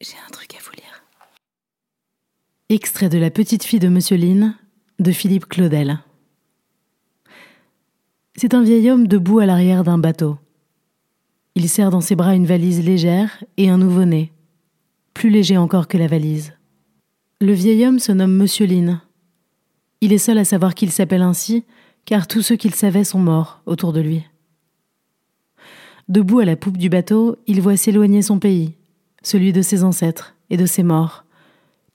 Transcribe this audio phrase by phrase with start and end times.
[0.00, 1.02] J'ai un truc à vous lire.
[2.68, 4.54] Extrait de La petite fille de Monsieur Lynn
[5.00, 5.98] de Philippe Claudel.
[8.36, 10.38] C'est un vieil homme debout à l'arrière d'un bateau.
[11.56, 14.32] Il serre dans ses bras une valise légère et un nouveau-né,
[15.14, 16.52] plus léger encore que la valise.
[17.40, 19.00] Le vieil homme se nomme Monsieur Lynn.
[20.00, 21.64] Il est seul à savoir qu'il s'appelle ainsi,
[22.04, 24.22] car tous ceux qu'il savait sont morts autour de lui.
[26.08, 28.77] Debout à la poupe du bateau, il voit s'éloigner son pays,
[29.22, 31.24] celui de ses ancêtres et de ses morts,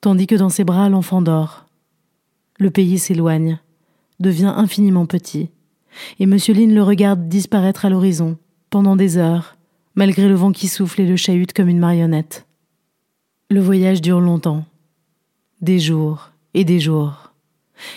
[0.00, 1.66] tandis que dans ses bras l'enfant dort.
[2.58, 3.58] Le pays s'éloigne,
[4.20, 5.50] devient infiniment petit,
[6.18, 6.36] et M.
[6.48, 8.36] Lynn le regarde disparaître à l'horizon,
[8.70, 9.56] pendant des heures,
[9.94, 12.46] malgré le vent qui souffle et le chahute comme une marionnette.
[13.50, 14.64] Le voyage dure longtemps,
[15.60, 17.32] des jours et des jours.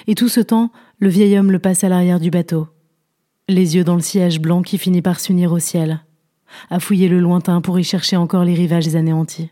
[0.08, 2.68] Et tout ce temps, le vieil homme le passe à l'arrière du bateau,
[3.48, 6.02] les yeux dans le sillage blanc qui finit par s'unir au ciel
[6.70, 9.50] à fouiller le lointain pour y chercher encore les rivages anéantis.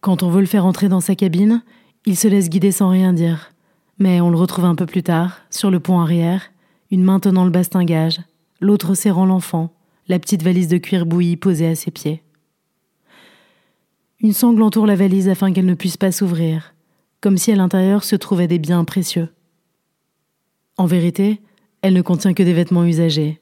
[0.00, 1.62] Quand on veut le faire entrer dans sa cabine,
[2.04, 3.50] il se laisse guider sans rien dire,
[3.98, 6.50] mais on le retrouve un peu plus tard, sur le pont arrière,
[6.90, 8.20] une main tenant le bastingage,
[8.60, 9.72] l'autre serrant l'enfant,
[10.08, 12.22] la petite valise de cuir bouilli posée à ses pieds.
[14.20, 16.74] Une sangle entoure la valise afin qu'elle ne puisse pas s'ouvrir,
[17.20, 19.28] comme si à l'intérieur se trouvaient des biens précieux.
[20.78, 21.40] En vérité,
[21.82, 23.40] elle ne contient que des vêtements usagés,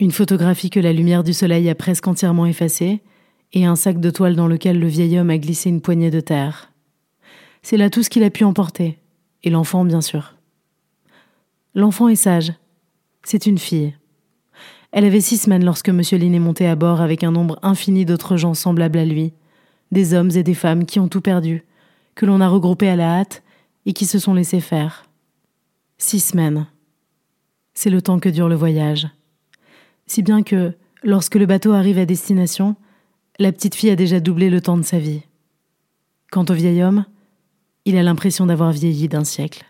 [0.00, 3.02] une photographie que la lumière du soleil a presque entièrement effacée,
[3.52, 6.20] et un sac de toile dans lequel le vieil homme a glissé une poignée de
[6.20, 6.72] terre.
[7.62, 8.98] C'est là tout ce qu'il a pu emporter,
[9.42, 10.34] et l'enfant bien sûr.
[11.74, 12.52] L'enfant est sage.
[13.24, 13.94] C'est une fille.
[14.92, 16.00] Elle avait six semaines lorsque M.
[16.12, 19.32] Lynn est monté à bord avec un nombre infini d'autres gens semblables à lui,
[19.90, 21.64] des hommes et des femmes qui ont tout perdu,
[22.14, 23.42] que l'on a regroupés à la hâte
[23.86, 25.04] et qui se sont laissés faire.
[25.98, 26.66] Six semaines.
[27.74, 29.08] C'est le temps que dure le voyage
[30.08, 32.76] si bien que, lorsque le bateau arrive à destination,
[33.38, 35.22] la petite fille a déjà doublé le temps de sa vie.
[36.30, 37.04] Quant au vieil homme,
[37.84, 39.64] il a l'impression d'avoir vieilli d'un siècle.